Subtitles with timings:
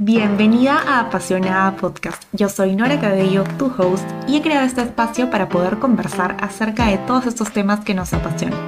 [0.00, 2.22] Bienvenida a Apasionada Podcast.
[2.32, 6.86] Yo soy Nora Cabello, tu host, y he creado este espacio para poder conversar acerca
[6.86, 8.60] de todos estos temas que nos apasionan.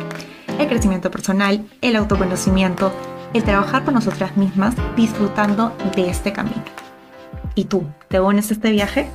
[0.58, 2.90] El crecimiento personal, el autoconocimiento,
[3.32, 6.64] el trabajar con nosotras mismas, disfrutando de este camino.
[7.54, 9.08] ¿Y tú, te unes a este viaje?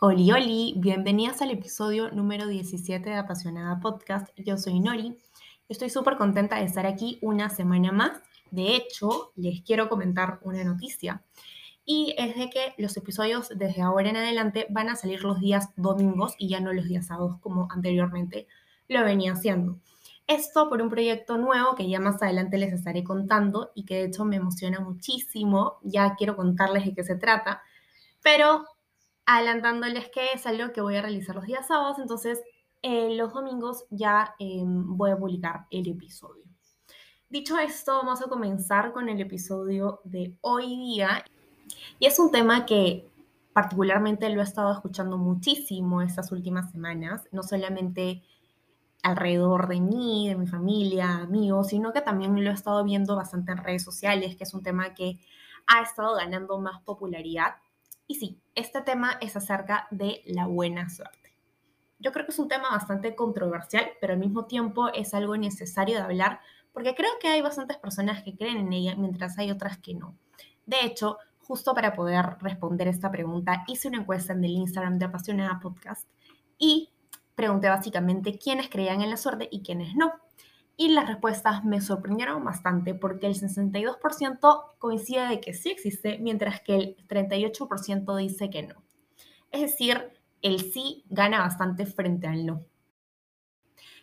[0.00, 4.28] Oli, oli, bienvenidas al episodio número 17 de Apasionada Podcast.
[4.36, 5.16] Yo soy Nori
[5.70, 8.20] Estoy súper contenta de estar aquí una semana más.
[8.50, 11.22] De hecho, les quiero comentar una noticia.
[11.84, 15.68] Y es de que los episodios desde ahora en adelante van a salir los días
[15.76, 18.48] domingos y ya no los días sábados como anteriormente
[18.88, 19.78] lo venía haciendo.
[20.26, 24.04] Esto por un proyecto nuevo que ya más adelante les estaré contando y que de
[24.06, 25.78] hecho me emociona muchísimo.
[25.84, 27.62] Ya quiero contarles de qué se trata.
[28.24, 28.64] Pero
[29.24, 32.40] adelantándoles que es algo que voy a realizar los días sábados, entonces
[32.82, 36.44] eh, los domingos ya em, voy a publicar el episodio.
[37.28, 41.24] Dicho esto, vamos a comenzar con el episodio de hoy día.
[41.98, 43.06] Y es un tema que
[43.52, 48.22] particularmente lo he estado escuchando muchísimo estas últimas semanas, no solamente
[49.02, 53.52] alrededor de mí, de mi familia, amigos, sino que también lo he estado viendo bastante
[53.52, 55.20] en redes sociales, que es un tema que
[55.66, 57.56] ha estado ganando más popularidad.
[58.06, 61.19] Y sí, este tema es acerca de la buena suerte
[62.00, 65.96] yo creo que es un tema bastante controversial, pero al mismo tiempo es algo necesario
[65.96, 66.40] de hablar
[66.72, 70.16] porque creo que hay bastantes personas que creen en ella mientras hay otras que no.
[70.66, 75.06] De hecho, justo para poder responder esta pregunta, hice una encuesta en el Instagram de
[75.06, 76.08] Apasionada Podcast
[76.58, 76.90] y
[77.34, 80.12] pregunté básicamente quiénes creían en la suerte y quiénes no.
[80.76, 86.60] Y las respuestas me sorprendieron bastante porque el 62% coincide de que sí existe, mientras
[86.60, 88.82] que el 38% dice que no.
[89.50, 92.64] Es decir, el sí gana bastante frente al no.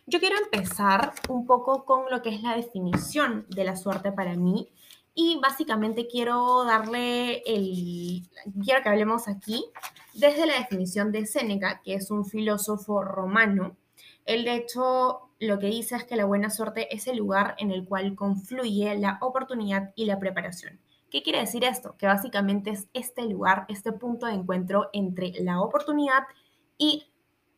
[0.06, 4.34] Yo quiero empezar un poco con lo que es la definición de la suerte para
[4.34, 4.70] mí
[5.14, 8.22] y básicamente quiero darle el,
[8.64, 9.66] quiero que hablemos aquí
[10.14, 13.76] desde la definición de Séneca, que es un filósofo romano.
[14.24, 17.70] Él de hecho lo que dice es que la buena suerte es el lugar en
[17.70, 20.78] el cual confluye la oportunidad y la preparación.
[21.10, 21.96] ¿Qué quiere decir esto?
[21.96, 26.24] Que básicamente es este lugar, este punto de encuentro entre la oportunidad
[26.76, 27.10] y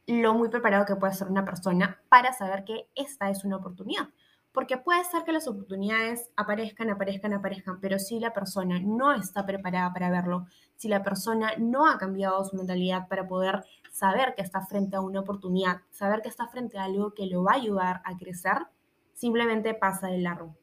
[0.06, 4.08] lo muy preparado que puede ser una persona para saber que esta es una oportunidad.
[4.52, 9.44] Porque puede ser que las oportunidades aparezcan, aparezcan, aparezcan, pero si la persona no está
[9.44, 10.46] preparada para verlo,
[10.76, 15.00] si la persona no ha cambiado su mentalidad para poder saber que está frente a
[15.00, 18.58] una oportunidad, saber que está frente a algo que lo va a ayudar a crecer,
[19.12, 20.56] simplemente pasa de largo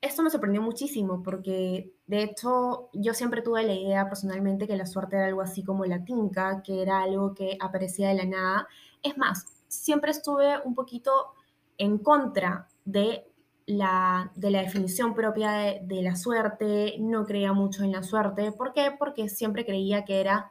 [0.00, 4.86] esto me sorprendió muchísimo porque de hecho yo siempre tuve la idea personalmente que la
[4.86, 8.68] suerte era algo así como la tinca, que era algo que aparecía de la nada.
[9.02, 11.34] Es más, siempre estuve un poquito
[11.76, 13.26] en contra de
[13.66, 18.52] la, de la definición propia de, de la suerte, no creía mucho en la suerte.
[18.52, 18.92] ¿Por qué?
[18.98, 20.50] Porque siempre creía que era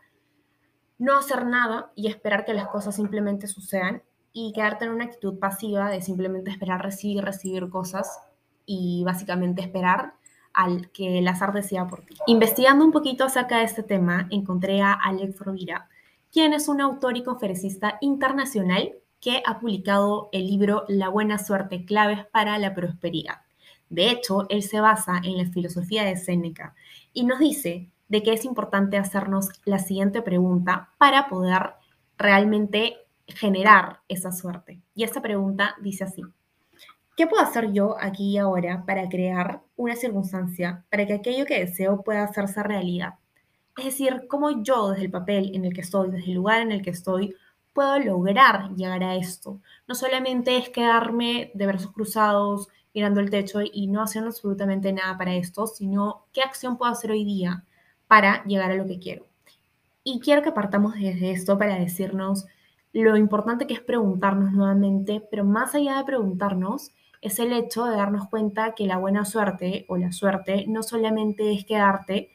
[1.00, 5.40] no hacer nada y esperar que las cosas simplemente sucedan y quedarte en una actitud
[5.40, 8.20] pasiva de simplemente esperar recibir, recibir cosas
[8.72, 10.14] y básicamente esperar
[10.54, 12.16] al que el azar decida por ti.
[12.28, 15.90] Investigando un poquito acerca de este tema, encontré a Alex Rovira,
[16.32, 21.84] quien es un autor y conferencista internacional que ha publicado el libro La buena suerte,
[21.84, 23.42] claves para la prosperidad.
[23.90, 26.76] De hecho, él se basa en la filosofía de Séneca
[27.12, 31.72] y nos dice de que es importante hacernos la siguiente pregunta para poder
[32.20, 34.80] realmente generar esa suerte.
[34.94, 36.24] Y esta pregunta dice así,
[37.20, 41.60] ¿Qué puedo hacer yo aquí y ahora para crear una circunstancia para que aquello que
[41.60, 43.16] deseo pueda hacerse realidad?
[43.78, 46.72] Es decir, cómo yo desde el papel en el que estoy, desde el lugar en
[46.72, 47.36] el que estoy,
[47.74, 49.60] puedo lograr llegar a esto.
[49.86, 55.18] No solamente es quedarme de brazos cruzados, mirando el techo y no haciendo absolutamente nada
[55.18, 57.66] para esto, sino qué acción puedo hacer hoy día
[58.08, 59.26] para llegar a lo que quiero.
[60.06, 62.46] Y quiero que partamos desde esto para decirnos
[62.94, 67.98] lo importante que es preguntarnos nuevamente, pero más allá de preguntarnos, es el hecho de
[67.98, 72.32] darnos cuenta que la buena suerte o la suerte no solamente es quedarte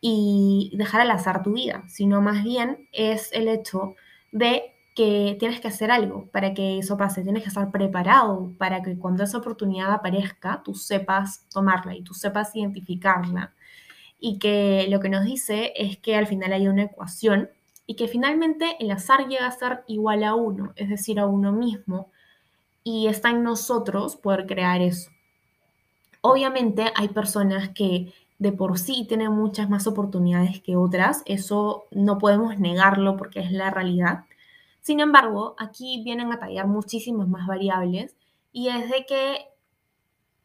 [0.00, 3.94] y dejar al azar tu vida, sino más bien es el hecho
[4.32, 8.82] de que tienes que hacer algo para que eso pase, tienes que estar preparado para
[8.82, 13.54] que cuando esa oportunidad aparezca, tú sepas tomarla y tú sepas identificarla.
[14.18, 17.50] Y que lo que nos dice es que al final hay una ecuación
[17.86, 21.52] y que finalmente el azar llega a ser igual a uno, es decir, a uno
[21.52, 22.10] mismo,
[22.90, 25.10] y está en nosotros poder crear eso.
[26.22, 32.18] Obviamente hay personas que de por sí tienen muchas más oportunidades que otras, eso no
[32.18, 34.24] podemos negarlo porque es la realidad.
[34.80, 38.16] Sin embargo, aquí vienen a tallar muchísimas más variables
[38.50, 39.38] y es de que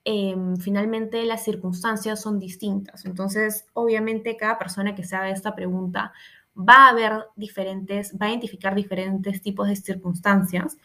[0.04, 3.06] em, finalmente las circunstancias son distintas.
[3.06, 6.14] Entonces, obviamente, cada persona que se haga esta pregunta
[6.56, 10.78] va a ver diferentes, va a identificar diferentes tipos de circunstancias.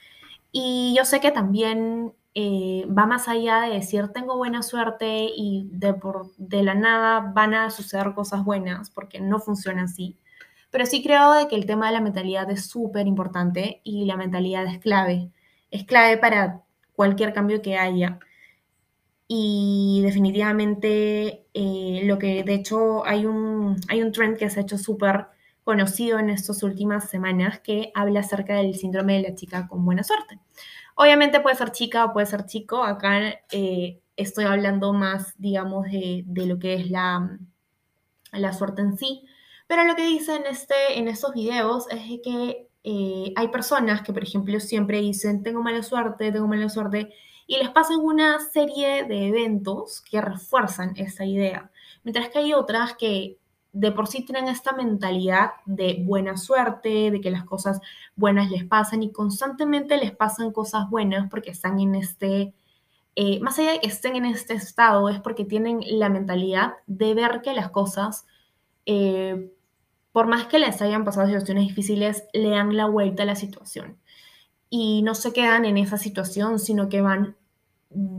[0.53, 5.69] Y yo sé que también eh, va más allá de decir tengo buena suerte y
[5.73, 10.19] de, por, de la nada van a suceder cosas buenas, porque no funciona así.
[10.71, 14.17] Pero sí creo de que el tema de la mentalidad es súper importante y la
[14.17, 15.31] mentalidad es clave.
[15.71, 16.63] Es clave para
[16.95, 18.21] cualquier cambio que haya.
[19.29, 24.63] Y definitivamente eh, lo que de hecho hay un, hay un trend que se ha
[24.63, 25.27] hecho súper
[25.71, 30.03] conocido en estas últimas semanas que habla acerca del síndrome de la chica con buena
[30.03, 30.41] suerte.
[30.97, 32.83] Obviamente puede ser chica o puede ser chico.
[32.83, 33.21] Acá
[33.53, 37.39] eh, estoy hablando más, digamos, de, de, lo que es la,
[38.33, 39.25] la suerte en sí.
[39.69, 44.25] Pero lo que dicen este, en estos videos es que eh, hay personas que, por
[44.25, 47.15] ejemplo, siempre dicen, tengo mala suerte, tengo mala suerte,
[47.47, 51.71] y les pasan una serie de eventos que refuerzan esa idea.
[52.03, 53.39] Mientras que hay otras que
[53.73, 57.81] de por sí tienen esta mentalidad de buena suerte, de que las cosas
[58.17, 62.53] buenas les pasan y constantemente les pasan cosas buenas porque están en este,
[63.17, 67.15] eh, más allá de que estén en este estado, es porque tienen la mentalidad de
[67.15, 68.27] ver que las cosas,
[68.87, 69.53] eh,
[70.13, 73.99] por más que les hayan pasado situaciones difíciles, le dan la vuelta a la situación.
[74.69, 77.37] Y no se quedan en esa situación, sino que van,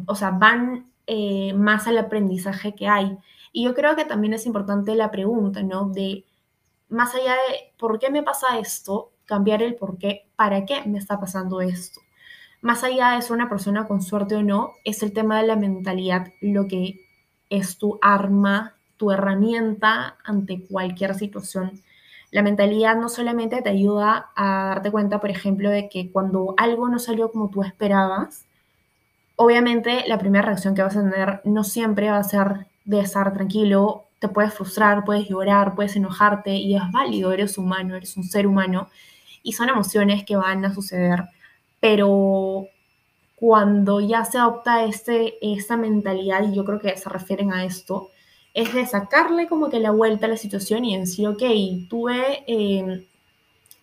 [0.05, 3.17] o sea, van eh, más al aprendizaje que hay.
[3.51, 5.89] Y yo creo que también es importante la pregunta, ¿no?
[5.89, 6.25] De
[6.89, 10.97] más allá de por qué me pasa esto, cambiar el por qué, para qué me
[10.97, 12.01] está pasando esto.
[12.61, 15.55] Más allá de ser una persona con suerte o no, es el tema de la
[15.55, 17.01] mentalidad lo que
[17.49, 21.81] es tu arma, tu herramienta ante cualquier situación.
[22.29, 26.87] La mentalidad no solamente te ayuda a darte cuenta, por ejemplo, de que cuando algo
[26.87, 28.45] no salió como tú esperabas,
[29.35, 33.33] obviamente la primera reacción que vas a tener no siempre va a ser de estar
[33.33, 38.23] tranquilo, te puedes frustrar, puedes llorar, puedes enojarte y es válido, eres humano, eres un
[38.23, 38.89] ser humano
[39.43, 41.23] y son emociones que van a suceder,
[41.79, 42.67] pero
[43.35, 48.11] cuando ya se adopta este, esta mentalidad, y yo creo que se refieren a esto,
[48.53, 51.41] es de sacarle como que la vuelta a la situación y decir, ok,
[51.89, 53.07] tuve, eh,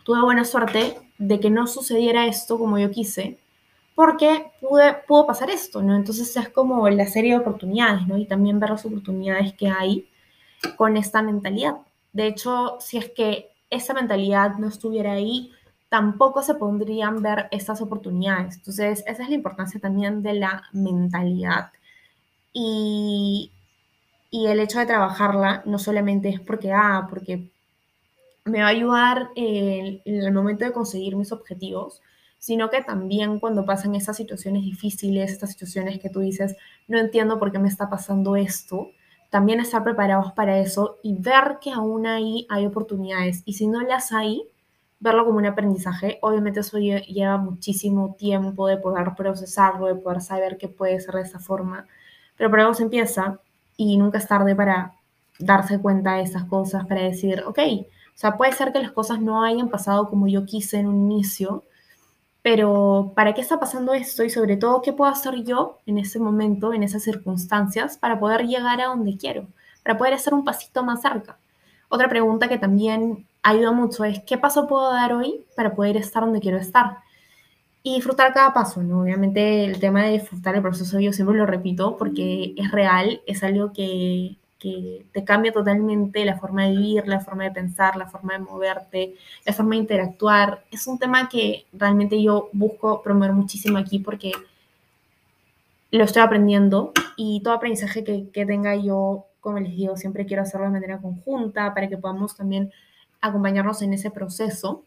[0.05, 3.39] tuve buena suerte de que no sucediera esto como yo quise,
[3.99, 5.97] porque pude, pudo pasar esto, ¿no?
[5.97, 8.17] Entonces es como la serie de oportunidades, ¿no?
[8.17, 10.09] Y también ver las oportunidades que hay
[10.77, 11.79] con esta mentalidad.
[12.13, 15.51] De hecho, si es que esa mentalidad no estuviera ahí,
[15.89, 18.59] tampoco se podrían ver estas oportunidades.
[18.59, 21.73] Entonces, esa es la importancia también de la mentalidad.
[22.53, 23.51] Y,
[24.31, 27.51] y el hecho de trabajarla no solamente es porque, ah, porque
[28.45, 32.01] me va a ayudar en el momento de conseguir mis objetivos,
[32.39, 36.57] sino que también cuando pasan esas situaciones difíciles, estas situaciones que tú dices,
[36.87, 38.91] no entiendo por qué me está pasando esto,
[39.31, 43.43] también estar preparados para eso y ver que aún ahí hay oportunidades.
[43.45, 44.43] Y si no las hay,
[45.01, 46.19] verlo como un aprendizaje.
[46.23, 51.23] Obviamente eso lleva muchísimo tiempo de poder procesarlo, de poder saber que puede ser de
[51.23, 51.87] esa forma,
[52.37, 53.41] pero por algo se empieza
[53.77, 54.95] y nunca es tarde para
[55.39, 59.21] darse cuenta de esas cosas, para decir, ok, o sea, puede ser que las cosas
[59.21, 61.63] no hayan pasado como yo quise en un inicio,
[62.51, 64.25] pero ¿para qué está pasando esto?
[64.25, 68.47] Y sobre todo, ¿qué puedo hacer yo en ese momento, en esas circunstancias, para poder
[68.47, 69.49] llegar a donde quiero,
[69.83, 71.37] para poder hacer un pasito más cerca?
[71.91, 76.23] Otra pregunta que también ayuda mucho es, ¿qué paso puedo dar hoy para poder estar
[76.23, 77.01] donde quiero estar?
[77.83, 79.03] Y disfrutar cada paso, ¿no?
[79.03, 83.43] Obviamente el tema de disfrutar el proceso yo siempre lo repito porque es real, es
[83.45, 88.09] algo que que te cambia totalmente la forma de vivir, la forma de pensar, la
[88.09, 89.15] forma de moverte,
[89.47, 90.65] la forma de interactuar.
[90.71, 94.33] Es un tema que realmente yo busco promover muchísimo aquí porque
[95.91, 100.43] lo estoy aprendiendo y todo aprendizaje que, que tenga yo, como les digo, siempre quiero
[100.43, 102.73] hacerlo de manera conjunta para que podamos también
[103.21, 104.85] acompañarnos en ese proceso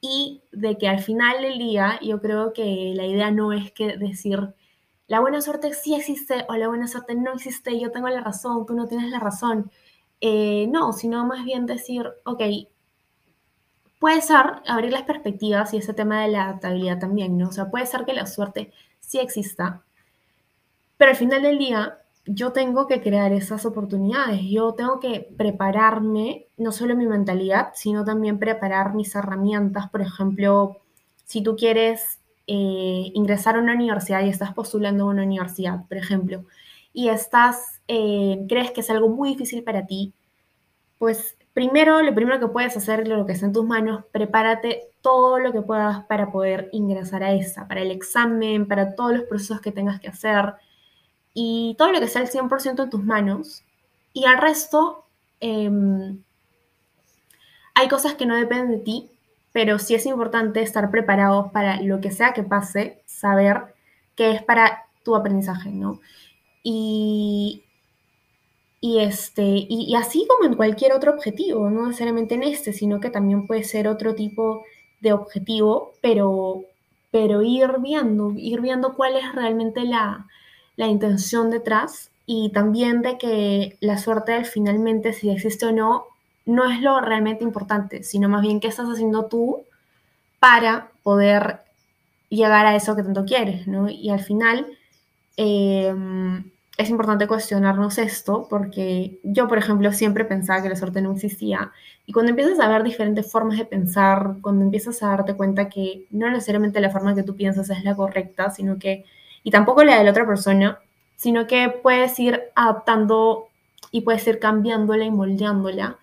[0.00, 3.96] y de que al final del día yo creo que la idea no es que
[3.96, 4.54] decir
[5.06, 8.66] la buena suerte sí existe o la buena suerte no existe, yo tengo la razón,
[8.66, 9.70] tú no tienes la razón.
[10.20, 12.42] Eh, no, sino más bien decir, ok,
[13.98, 17.48] puede ser abrir las perspectivas y ese tema de la adaptabilidad también, ¿no?
[17.48, 19.82] O sea, puede ser que la suerte sí exista,
[20.96, 26.46] pero al final del día yo tengo que crear esas oportunidades, yo tengo que prepararme,
[26.56, 30.78] no solo mi mentalidad, sino también preparar mis herramientas, por ejemplo,
[31.24, 35.96] si tú quieres eh, ingresar a una universidad y estás postulando a una universidad, por
[35.96, 36.44] ejemplo,
[36.92, 40.12] y estás, eh, crees que es algo muy difícil para ti,
[40.98, 45.38] pues primero, lo primero que puedes hacer, lo que está en tus manos, prepárate todo
[45.38, 49.60] lo que puedas para poder ingresar a esa, para el examen, para todos los procesos
[49.60, 50.54] que tengas que hacer.
[51.34, 53.64] y todo lo que sea el 100% en tus manos.
[54.12, 55.06] Y al resto,
[55.40, 56.22] em,
[57.74, 59.10] hay cosas que no dependen de ti,
[59.52, 63.74] pero sí es importante estar preparados para lo que sea que pase, saber
[64.16, 66.00] que es para tu aprendizaje, ¿no?
[66.62, 67.64] Y,
[68.80, 73.10] y, este, y, así como en cualquier otro objetivo, no necesariamente en este, sino que
[73.10, 74.64] también puede ser otro tipo
[75.00, 76.64] de objetivo, pero,
[77.10, 80.26] pero ir viendo, ir viendo cuál es realmente la,
[80.76, 86.06] la intención detrás y también de que la suerte finalmente, si existe o no,
[86.44, 89.64] no es lo realmente importante, sino más bien qué estás haciendo tú
[90.40, 91.60] para poder
[92.28, 93.88] llegar a eso que tanto quieres, ¿no?
[93.88, 94.66] Y al final
[95.36, 101.12] em, es importante cuestionarnos esto porque yo, por ejemplo, siempre pensaba que la suerte no
[101.12, 101.72] existía
[102.06, 106.06] y cuando empiezas a ver diferentes formas de pensar, cuando empiezas a darte cuenta que
[106.10, 109.04] no necesariamente la forma que tú piensas es la correcta, sino que,
[109.44, 110.78] y tampoco la de la otra persona,
[111.16, 113.48] sino que puedes ir adaptando
[113.92, 115.98] y puedes ir cambiándola y moldeándola,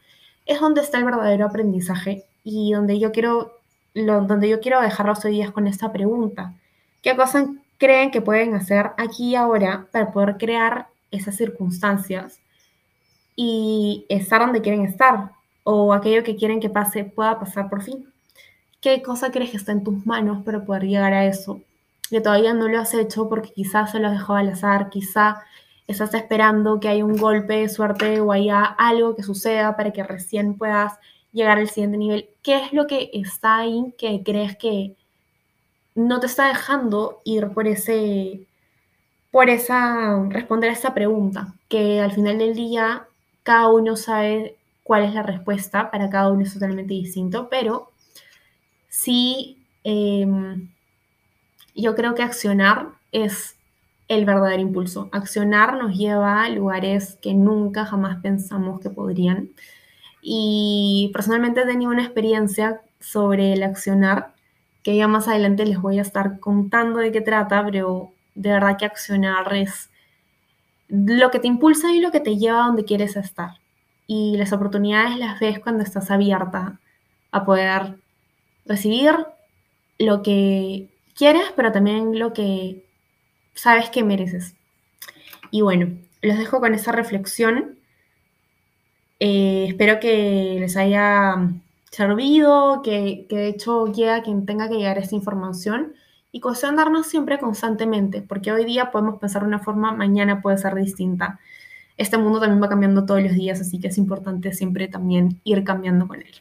[0.50, 3.53] es donde está el verdadero aprendizaje y donde yo quiero,
[3.94, 6.56] lo, donde yo quiero dejarlos hoy días con esta pregunta.
[7.03, 7.46] ¿Qué cosas
[7.77, 12.39] creen que pueden hacer aquí y ahora para poder crear esas circunstancias
[13.36, 18.12] y estar donde quieren estar o aquello que quieren que pase pueda pasar por fin?
[18.82, 21.62] ¿Qué cosa crees que está en tus manos para poder llegar a eso?
[22.10, 25.44] Que todavía no lo has hecho porque quizás se lo has dejado al azar, quizá
[25.89, 30.03] estás esperando que haya un golpe de suerte o haya algo que suceda para que
[30.03, 31.00] recién puedas
[31.31, 32.29] llegar al siguiente nivel.
[32.43, 34.96] ¿Qué es lo que está ahí que crees que
[35.96, 38.41] no te está dejando ir por ese,
[39.31, 41.55] por esa, responder a esa pregunta?
[41.67, 43.08] Que al final del día
[43.41, 47.91] cada uno sabe cuál es la respuesta, para cada uno es totalmente distinto, pero
[48.89, 50.69] sí, em,
[51.75, 53.59] yo creo que accionar es
[54.10, 55.08] el verdadero impulso.
[55.13, 59.51] Accionar nos lleva a lugares que nunca jamás pensamos que podrían.
[60.22, 64.34] Y personalmente he tenido una experiencia sobre el accionar
[64.84, 68.78] que ya más adelante les voy a estar contando de qué trata, pero de verdad
[68.78, 69.89] que accionar es
[70.88, 73.60] lo que te impulsa y lo que te lleva a donde quieres estar.
[74.08, 76.80] Y las oportunidades las ves cuando estás abierta
[77.32, 77.98] a poder
[78.66, 79.13] recibir
[80.00, 82.88] lo que quieres, pero también lo que
[83.60, 84.56] sabes que mereces.
[85.51, 85.89] Y bueno,
[86.22, 87.78] los dejo con esa reflexión.
[89.20, 91.36] Eh, espero que les haya
[91.92, 95.94] servido, que, de hecho llegue quien tenga que llegar esta información
[96.32, 100.75] y cuestionarnos siempre constantemente, porque hoy día podemos pensar de una forma, mañana puede ser
[100.75, 101.39] distinta.
[101.98, 105.63] Este mundo también va cambiando todos los días, así que es importante siempre también ir
[105.66, 106.32] cambiando con él.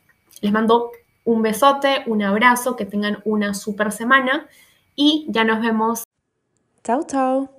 [0.41, 0.93] Les mando
[1.25, 4.47] un besote, un abrazo, que tengan una super semana
[4.95, 6.08] y ya nos vemos
[6.89, 7.51] Chao, chao.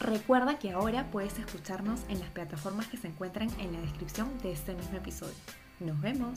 [0.00, 4.50] Recuerda que ahora puedes escucharnos en las plataformas que se encuentran en la descripción de
[4.50, 5.36] este mismo episodio.
[5.78, 6.36] Nos vemos.